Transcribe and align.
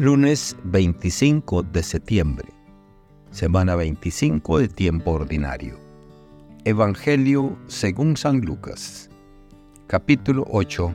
Lunes 0.00 0.56
25 0.64 1.62
de 1.62 1.82
septiembre, 1.82 2.48
semana 3.32 3.76
25 3.76 4.60
de 4.60 4.68
tiempo 4.68 5.10
ordinario. 5.10 5.78
Evangelio 6.64 7.58
según 7.66 8.16
San 8.16 8.40
Lucas, 8.40 9.10
capítulo 9.88 10.46
8, 10.50 10.90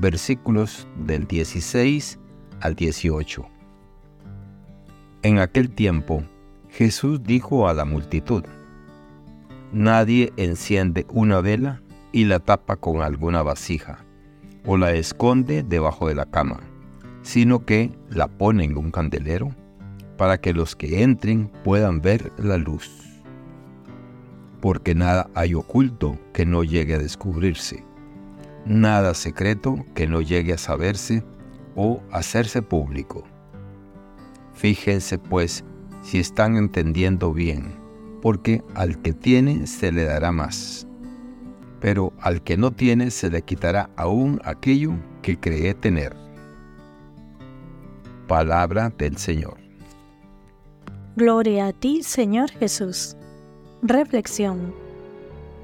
versículos 0.00 0.86
del 0.98 1.26
16 1.26 2.18
al 2.60 2.74
18. 2.74 3.48
En 5.22 5.38
aquel 5.38 5.70
tiempo, 5.70 6.22
Jesús 6.68 7.22
dijo 7.22 7.70
a 7.70 7.72
la 7.72 7.86
multitud, 7.86 8.44
Nadie 9.72 10.30
enciende 10.36 11.06
una 11.08 11.40
vela 11.40 11.80
y 12.12 12.26
la 12.26 12.38
tapa 12.38 12.76
con 12.76 13.00
alguna 13.00 13.42
vasija, 13.42 14.04
o 14.66 14.76
la 14.76 14.92
esconde 14.92 15.62
debajo 15.62 16.08
de 16.08 16.16
la 16.16 16.26
cama 16.26 16.60
sino 17.22 17.64
que 17.64 17.96
la 18.10 18.28
pone 18.28 18.64
en 18.64 18.76
un 18.76 18.90
candelero 18.90 19.54
para 20.16 20.38
que 20.38 20.52
los 20.52 20.76
que 20.76 21.02
entren 21.02 21.50
puedan 21.64 22.00
ver 22.00 22.32
la 22.38 22.58
luz. 22.58 22.90
Porque 24.60 24.94
nada 24.94 25.28
hay 25.34 25.54
oculto 25.54 26.18
que 26.32 26.46
no 26.46 26.62
llegue 26.62 26.94
a 26.94 26.98
descubrirse, 26.98 27.84
nada 28.64 29.14
secreto 29.14 29.84
que 29.94 30.06
no 30.06 30.20
llegue 30.20 30.52
a 30.52 30.58
saberse 30.58 31.24
o 31.74 32.00
hacerse 32.12 32.62
público. 32.62 33.24
Fíjense 34.54 35.18
pues 35.18 35.64
si 36.02 36.18
están 36.18 36.56
entendiendo 36.56 37.32
bien, 37.32 37.74
porque 38.20 38.62
al 38.74 39.00
que 39.02 39.12
tiene 39.12 39.66
se 39.66 39.90
le 39.90 40.04
dará 40.04 40.30
más, 40.30 40.86
pero 41.80 42.12
al 42.20 42.42
que 42.42 42.56
no 42.56 42.70
tiene 42.70 43.10
se 43.10 43.30
le 43.30 43.42
quitará 43.42 43.90
aún 43.96 44.40
aquello 44.44 44.92
que 45.22 45.38
cree 45.38 45.74
tener. 45.74 46.14
Palabra 48.26 48.92
del 48.96 49.16
Señor. 49.16 49.58
Gloria 51.16 51.66
a 51.66 51.72
ti, 51.72 52.02
Señor 52.02 52.50
Jesús. 52.50 53.16
Reflexión. 53.82 54.74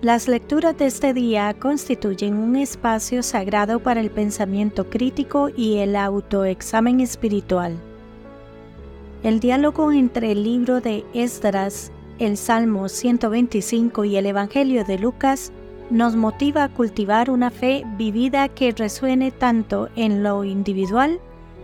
Las 0.03 0.29
lecturas 0.29 0.77
de 0.77 0.87
este 0.87 1.15
día 1.15 1.55
constituyen 1.55 2.37
un 2.37 2.57
espacio 2.57 3.23
sagrado 3.23 3.81
para 3.81 4.01
el 4.01 4.11
pensamiento 4.11 4.91
crítico 4.91 5.49
y 5.49 5.79
el 5.79 5.97
autoexamen 5.97 7.01
espiritual. 7.01 7.77
El 9.23 9.41
diálogo 9.41 9.91
entre 9.91 10.33
el 10.33 10.45
libro 10.45 10.81
de 10.81 11.05
Esdras, 11.15 11.91
el 12.19 12.37
Salmo 12.37 12.89
125 12.89 14.05
y 14.05 14.17
el 14.17 14.27
Evangelio 14.27 14.85
de 14.85 14.99
Lucas 14.99 15.53
nos 15.91 16.15
motiva 16.15 16.65
a 16.65 16.69
cultivar 16.69 17.31
una 17.31 17.51
fe 17.51 17.85
vivida 17.97 18.49
que 18.49 18.73
resuene 18.73 19.31
tanto 19.31 19.89
en 19.97 20.23
lo 20.23 20.45
individual 20.45 21.21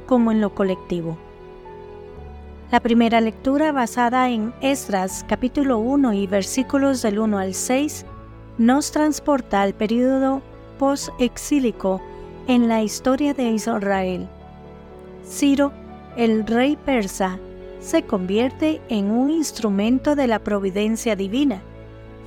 como 0.06 0.32
en 0.32 0.40
lo 0.40 0.54
colectivo. 0.54 1.16
La 2.70 2.80
primera 2.80 3.20
lectura 3.20 3.72
basada 3.72 4.30
en 4.30 4.52
Esdras 4.60 5.24
capítulo 5.28 5.78
1 5.78 6.12
y 6.14 6.26
versículos 6.26 7.02
del 7.02 7.18
1 7.18 7.38
al 7.38 7.54
6 7.54 8.04
nos 8.58 8.90
transporta 8.90 9.62
al 9.62 9.74
período 9.74 10.42
post-exílico 10.78 12.00
en 12.46 12.68
la 12.68 12.82
historia 12.82 13.34
de 13.34 13.50
Israel. 13.50 14.28
Ciro, 15.24 15.72
el 16.16 16.46
rey 16.46 16.76
persa, 16.76 17.38
se 17.80 18.02
convierte 18.02 18.80
en 18.88 19.10
un 19.10 19.30
instrumento 19.30 20.16
de 20.16 20.26
la 20.26 20.38
providencia 20.38 21.16
divina, 21.16 21.62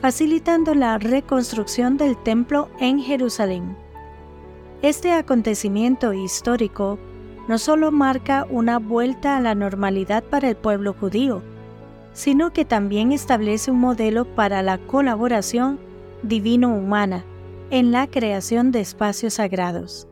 facilitando 0.02 0.76
la 0.76 0.98
reconstrucción 0.98 1.98
del 1.98 2.16
templo 2.16 2.70
en 2.80 3.00
Jerusalén. 3.00 3.76
Este 4.82 5.14
acontecimiento 5.14 6.14
histórico 6.14 7.00
no 7.48 7.58
solo 7.58 7.92
marca 7.92 8.46
una 8.50 8.80
vuelta 8.80 9.38
a 9.38 9.42
la 9.42 9.56
normalidad 9.56 10.24
para 10.24 10.50
el 10.50 10.56
pueblo 10.56 10.94
judío, 10.94 11.42
sino 12.14 12.52
que 12.52 12.66
también 12.66 13.12
establece 13.12 13.72
un 13.72 13.80
modelo 13.80 14.26
para 14.26 14.62
la 14.64 14.78
colaboración 14.78 15.80
divino-humana 16.24 17.24
en 17.70 17.92
la 17.92 18.08
creación 18.08 18.72
de 18.72 18.82
espacios 18.82 19.36
sagrados. 19.36 20.08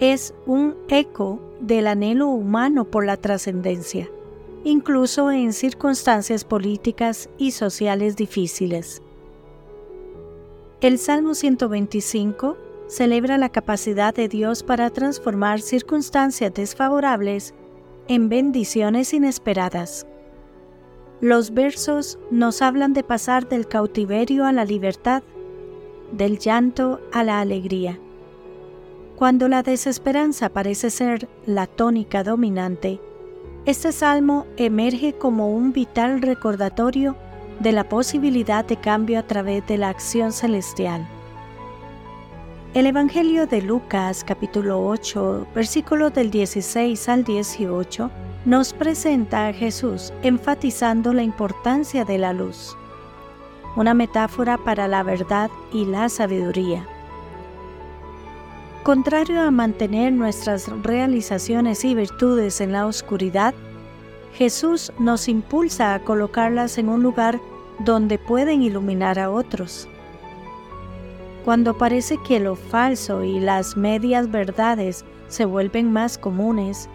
Es 0.00 0.34
un 0.46 0.74
eco 0.88 1.40
del 1.60 1.86
anhelo 1.86 2.28
humano 2.28 2.84
por 2.84 3.04
la 3.06 3.16
trascendencia, 3.16 4.08
incluso 4.64 5.30
en 5.30 5.52
circunstancias 5.52 6.44
políticas 6.44 7.30
y 7.38 7.52
sociales 7.52 8.16
difíciles. 8.16 9.02
El 10.80 10.98
Salmo 10.98 11.34
125 11.34 12.56
celebra 12.88 13.38
la 13.38 13.48
capacidad 13.48 14.14
de 14.14 14.28
Dios 14.28 14.62
para 14.62 14.90
transformar 14.90 15.60
circunstancias 15.60 16.52
desfavorables 16.54 17.54
en 18.08 18.28
bendiciones 18.28 19.12
inesperadas. 19.12 20.06
Los 21.20 21.52
versos 21.54 22.18
nos 22.30 22.62
hablan 22.62 22.92
de 22.92 23.02
pasar 23.02 23.48
del 23.48 23.66
cautiverio 23.66 24.44
a 24.44 24.52
la 24.52 24.64
libertad, 24.64 25.22
del 26.12 26.38
llanto 26.38 27.00
a 27.12 27.24
la 27.24 27.40
alegría. 27.40 27.98
Cuando 29.16 29.48
la 29.48 29.62
desesperanza 29.62 30.50
parece 30.50 30.90
ser 30.90 31.28
la 31.46 31.66
tónica 31.66 32.22
dominante, 32.22 33.00
este 33.64 33.90
salmo 33.90 34.46
emerge 34.56 35.14
como 35.14 35.50
un 35.50 35.72
vital 35.72 36.20
recordatorio 36.22 37.16
de 37.60 37.72
la 37.72 37.88
posibilidad 37.88 38.64
de 38.64 38.76
cambio 38.76 39.18
a 39.18 39.22
través 39.26 39.66
de 39.66 39.78
la 39.78 39.88
acción 39.88 40.32
celestial. 40.32 41.08
El 42.76 42.84
Evangelio 42.84 43.46
de 43.46 43.62
Lucas 43.62 44.22
capítulo 44.22 44.86
8, 44.86 45.46
versículos 45.54 46.12
del 46.12 46.30
16 46.30 47.08
al 47.08 47.24
18, 47.24 48.10
nos 48.44 48.74
presenta 48.74 49.46
a 49.46 49.54
Jesús 49.54 50.12
enfatizando 50.22 51.14
la 51.14 51.22
importancia 51.22 52.04
de 52.04 52.18
la 52.18 52.34
luz, 52.34 52.76
una 53.76 53.94
metáfora 53.94 54.58
para 54.58 54.88
la 54.88 55.02
verdad 55.02 55.50
y 55.72 55.86
la 55.86 56.10
sabiduría. 56.10 56.86
Contrario 58.82 59.40
a 59.40 59.50
mantener 59.50 60.12
nuestras 60.12 60.68
realizaciones 60.82 61.82
y 61.82 61.94
virtudes 61.94 62.60
en 62.60 62.72
la 62.72 62.84
oscuridad, 62.84 63.54
Jesús 64.34 64.92
nos 64.98 65.28
impulsa 65.28 65.94
a 65.94 66.00
colocarlas 66.00 66.76
en 66.76 66.90
un 66.90 67.02
lugar 67.02 67.40
donde 67.78 68.18
pueden 68.18 68.60
iluminar 68.60 69.18
a 69.18 69.30
otros. 69.30 69.88
Cuando 71.46 71.78
parece 71.78 72.18
que 72.18 72.40
lo 72.40 72.56
falso 72.56 73.22
y 73.22 73.38
las 73.38 73.76
medias 73.76 74.28
verdades 74.32 75.04
se 75.28 75.44
vuelven 75.44 75.92
más 75.92 76.18
comunes, 76.18 76.88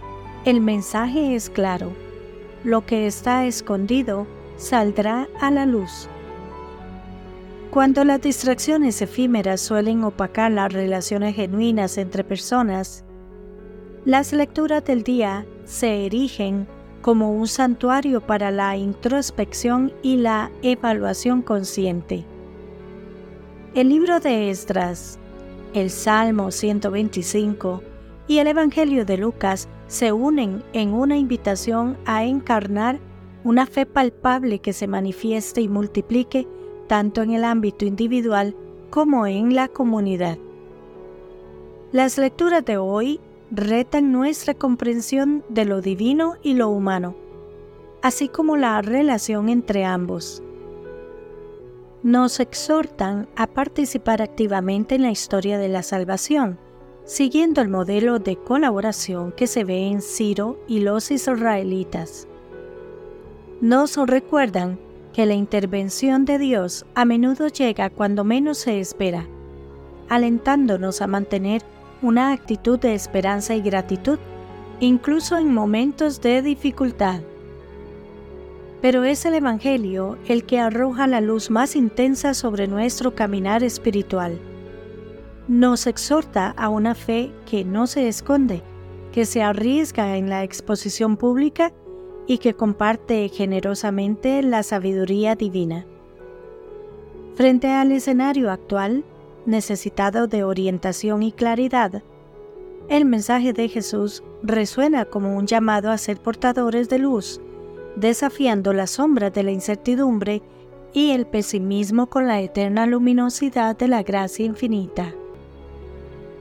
el 0.44 0.60
mensaje 0.60 1.36
es 1.36 1.50
claro. 1.50 1.94
Lo 2.66 2.86
que 2.86 3.08
está 3.08 3.46
escondido 3.46 4.28
saldrá 4.58 5.30
a 5.40 5.52
la 5.52 5.66
luz. 5.66 6.10
Cuando 7.70 8.04
las 8.04 8.20
distracciones 8.20 9.02
efímeras 9.02 9.62
suelen 9.62 10.04
opacar 10.04 10.52
las 10.52 10.74
relaciones 10.74 11.34
genuinas 11.34 11.98
entre 11.98 12.26
personas, 12.26 13.06
las 14.04 14.34
lecturas 14.34 14.84
del 14.84 15.04
día 15.04 15.46
se 15.64 16.06
erigen 16.06 16.68
como 17.02 17.32
un 17.32 17.48
santuario 17.48 18.20
para 18.20 18.52
la 18.52 18.76
introspección 18.76 19.94
y 20.04 20.18
la 20.18 20.52
evaluación 20.62 21.42
consciente. 21.42 22.26
El 23.74 23.88
libro 23.88 24.20
de 24.20 24.50
Esdras, 24.50 25.18
el 25.74 25.90
Salmo 25.92 26.52
125 26.52 27.82
y 28.28 28.40
el 28.40 28.48
Evangelio 28.48 29.06
de 29.06 29.16
Lucas 29.16 29.70
se 29.88 30.12
unen 30.12 30.62
en 30.74 30.94
una 30.94 31.16
invitación 31.16 31.98
a 32.04 32.26
encarnar 32.26 33.00
una 33.46 33.66
fe 33.66 33.86
palpable 33.86 34.60
que 34.60 34.74
se 34.74 34.88
manifieste 34.88 35.62
y 35.62 35.70
multiplique 35.70 36.50
tanto 36.88 37.22
en 37.22 37.32
el 37.32 37.46
ámbito 37.46 37.86
individual 37.86 38.58
como 38.90 39.26
en 39.26 39.56
la 39.56 39.70
comunidad. 39.70 40.38
Las 41.94 42.18
lecturas 42.18 42.66
de 42.66 42.76
hoy 42.76 43.22
retan 43.52 44.12
nuestra 44.12 44.54
comprensión 44.54 45.46
de 45.48 45.64
lo 45.64 45.80
divino 45.80 46.34
y 46.44 46.56
lo 46.56 46.68
humano, 46.68 47.16
así 48.02 48.28
como 48.28 48.58
la 48.58 48.82
relación 48.82 49.48
entre 49.48 49.86
ambos 49.86 50.44
nos 52.04 52.40
exhortan 52.40 53.28
a 53.36 53.48
participar 53.48 54.22
activamente 54.22 54.96
en 54.96 55.04
la 55.04 55.12
historia 55.12 55.60
de 55.60 55.68
la 55.68 55.84
salvación, 55.84 56.58
siguiendo 57.06 57.62
el 57.62 57.70
modelo 57.70 58.20
de 58.20 58.38
colaboración 58.38 59.32
que 59.32 59.46
se 59.46 59.64
ve 59.64 59.88
en 59.88 60.02
Ciro 60.02 60.60
y 60.68 60.80
los 60.80 61.12
israelitas. 61.12 62.28
Nos 63.62 63.98
recuerdan 63.98 64.80
que 65.14 65.26
la 65.26 65.36
intervención 65.36 66.26
de 66.26 66.40
Dios 66.40 66.86
a 66.96 67.06
menudo 67.06 67.48
llega 67.48 67.90
cuando 67.90 68.24
menos 68.24 68.58
se 68.58 68.80
espera, 68.80 69.28
alentándonos 70.10 71.02
a 71.02 71.08
mantener 71.08 71.62
una 72.02 72.32
actitud 72.32 72.80
de 72.80 72.96
esperanza 72.96 73.54
y 73.54 73.62
gratitud, 73.62 74.18
incluso 74.80 75.38
en 75.38 75.54
momentos 75.54 76.22
de 76.22 76.42
dificultad 76.42 77.22
pero 78.82 79.04
es 79.04 79.26
el 79.26 79.36
Evangelio 79.36 80.18
el 80.28 80.44
que 80.44 80.60
arroja 80.60 81.06
la 81.08 81.22
luz 81.22 81.52
más 81.52 81.76
intensa 81.76 82.34
sobre 82.34 82.68
nuestro 82.68 83.14
caminar 83.14 83.64
espiritual. 83.64 84.40
Nos 85.48 85.86
exhorta 85.86 86.50
a 86.58 86.70
una 86.70 86.96
fe 86.96 87.32
que 87.46 87.64
no 87.64 87.86
se 87.86 88.08
esconde, 88.08 88.64
que 89.12 89.26
se 89.26 89.44
arriesga 89.44 90.18
en 90.18 90.30
la 90.30 90.44
exposición 90.44 91.16
pública 91.16 91.72
y 92.26 92.40
que 92.40 92.54
comparte 92.54 93.30
generosamente 93.30 94.42
la 94.42 94.64
sabiduría 94.64 95.36
divina. 95.36 95.86
Frente 97.36 97.68
al 97.68 97.92
escenario 97.92 98.52
actual, 98.52 99.04
necesitado 99.46 100.28
de 100.28 100.44
orientación 100.44 101.24
y 101.24 101.32
claridad, 101.32 102.04
el 102.90 103.06
mensaje 103.06 103.54
de 103.54 103.70
Jesús 103.70 104.24
resuena 104.44 105.06
como 105.06 105.36
un 105.38 105.48
llamado 105.48 105.92
a 105.92 105.98
ser 105.98 106.20
portadores 106.20 106.90
de 106.90 107.00
luz, 107.00 107.42
desafiando 108.02 108.74
las 108.74 108.92
sombras 108.92 109.32
de 109.32 109.44
la 109.44 109.52
incertidumbre 109.52 110.42
y 110.92 111.12
el 111.12 111.26
pesimismo 111.26 112.08
con 112.08 112.28
la 112.28 112.42
eterna 112.42 112.86
luminosidad 112.86 113.78
de 113.78 113.88
la 113.88 114.04
gracia 114.04 114.46
infinita. 114.46 115.14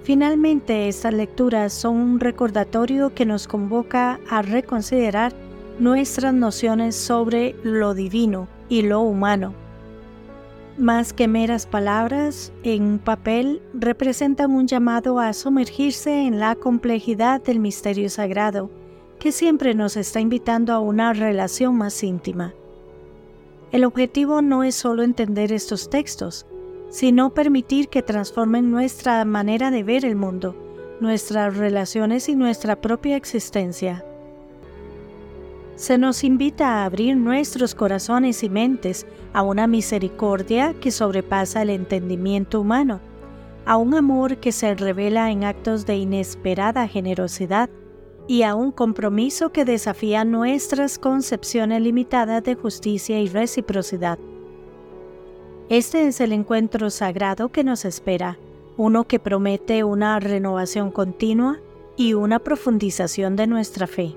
Finalmente, 0.03 0.89
estas 0.89 1.13
lecturas 1.13 1.73
son 1.73 1.97
un 1.97 2.21
recordatorio 2.21 3.15
que 3.15 3.27
nos 3.27 3.47
convoca 3.47 4.19
a 4.29 4.43
reconsiderar 4.43 5.33
nuestras 5.79 6.35
nociones 6.35 6.97
sobre 6.97 7.55
lo 7.63 7.95
divino 7.95 8.49
y 8.69 8.83
lo 8.83 9.03
humano. 9.03 9.55
Más 10.79 11.13
que 11.13 11.29
meras 11.29 11.67
palabras 11.67 12.53
en 12.63 12.99
papel, 12.99 13.61
representan 13.75 14.51
un 14.53 14.67
llamado 14.67 15.21
a 15.21 15.35
sumergirse 15.35 16.27
en 16.27 16.41
la 16.41 16.55
complejidad 16.55 17.43
del 17.43 17.61
misterio 17.61 18.09
sagrado, 18.09 18.71
que 19.21 19.33
siempre 19.33 19.75
nos 19.75 19.99
está 19.99 20.19
invitando 20.19 20.73
a 20.73 20.81
una 20.81 21.13
relación 21.13 21.77
más 21.77 22.03
íntima. 22.03 22.55
El 23.71 23.85
objetivo 23.85 24.41
no 24.41 24.65
es 24.65 24.75
solo 24.75 25.03
entender 25.03 25.53
estos 25.53 25.91
textos, 25.91 26.47
sino 26.89 27.35
permitir 27.35 27.89
que 27.89 28.03
transformen 28.03 28.71
nuestra 28.71 29.25
manera 29.27 29.71
de 29.71 29.85
ver 29.85 30.07
el 30.07 30.17
mundo, 30.17 30.57
nuestras 31.01 31.57
relaciones 31.57 32.31
y 32.31 32.35
nuestra 32.35 32.81
propia 32.81 33.17
existencia. 33.17 34.05
Se 35.77 35.99
nos 35.99 36.25
invita 36.25 36.69
a 36.69 36.85
abrir 36.87 37.17
nuestros 37.17 37.75
corazones 37.75 38.43
y 38.43 38.49
mentes 38.49 39.07
a 39.35 39.43
una 39.43 39.67
misericordia 39.67 40.75
que 40.81 40.91
sobrepasa 40.91 41.63
el 41.63 41.71
entendimiento 41.71 42.61
humano, 42.61 43.01
a 43.67 43.77
un 43.77 43.95
amor 43.95 44.39
que 44.39 44.51
se 44.51 44.75
revela 44.75 45.31
en 45.31 45.45
actos 45.45 45.85
de 45.85 45.97
inesperada 45.97 46.89
generosidad 46.89 47.69
y 48.31 48.45
a 48.45 48.55
un 48.55 48.71
compromiso 48.71 49.51
que 49.51 49.65
desafía 49.65 50.25
nuestras 50.25 51.01
concepciones 51.01 51.83
limitadas 51.83 52.45
de 52.45 52.55
justicia 52.55 53.19
y 53.19 53.27
reciprocidad. 53.27 54.21
Este 55.69 56.07
es 56.07 56.21
el 56.21 56.33
encuentro 56.33 56.91
sagrado 56.91 57.49
que 57.49 57.65
nos 57.65 57.85
espera, 57.85 58.39
uno 58.77 59.03
que 59.03 59.19
promete 59.19 59.83
una 59.83 60.21
renovación 60.21 60.93
continua 60.93 61.59
y 61.97 62.15
una 62.15 62.39
profundización 62.39 63.35
de 63.35 63.49
nuestra 63.49 63.89
fe. 63.89 64.15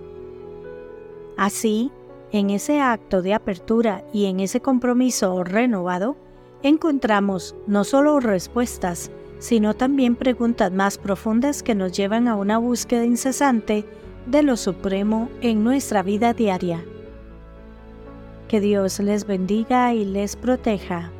Así, 1.35 1.89
en 2.31 2.51
ese 2.51 2.81
acto 2.81 3.23
de 3.23 3.33
apertura 3.33 4.05
y 4.13 4.25
en 4.25 4.41
ese 4.41 4.61
compromiso 4.61 5.43
renovado, 5.43 6.17
encontramos 6.61 7.55
no 7.65 7.83
solo 7.83 8.19
respuestas, 8.19 9.09
sino 9.39 9.73
también 9.73 10.15
preguntas 10.15 10.71
más 10.71 10.99
profundas 10.99 11.63
que 11.63 11.73
nos 11.73 11.93
llevan 11.93 12.27
a 12.27 12.35
una 12.35 12.59
búsqueda 12.59 13.05
incesante 13.05 13.83
de 14.25 14.43
lo 14.43 14.57
supremo 14.57 15.29
en 15.41 15.63
nuestra 15.63 16.03
vida 16.03 16.33
diaria. 16.33 16.83
Que 18.47 18.59
Dios 18.59 18.99
les 18.99 19.25
bendiga 19.25 19.93
y 19.93 20.05
les 20.05 20.35
proteja. 20.35 21.11